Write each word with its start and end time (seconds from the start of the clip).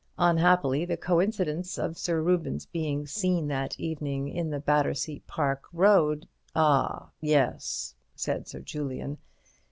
Unhappily, 0.17 0.83
the 0.83 0.97
coincidence 0.97 1.77
of 1.77 1.95
Sir 1.95 2.23
Reuben's 2.23 2.65
being 2.65 3.05
seen 3.05 3.47
that 3.49 3.79
evening 3.79 4.29
in 4.29 4.49
the 4.49 4.59
Battersea 4.59 5.19
Park 5.27 5.65
Road—" 5.71 6.27
"Ah, 6.55 7.11
yes," 7.19 7.93
said 8.15 8.47
Sir 8.47 8.61
Julian. 8.61 9.19